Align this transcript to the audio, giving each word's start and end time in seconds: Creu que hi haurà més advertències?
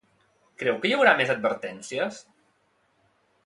Creu 0.61 0.79
que 0.85 0.89
hi 0.91 0.93
haurà 0.95 1.13
més 1.21 1.35
advertències? 1.35 2.21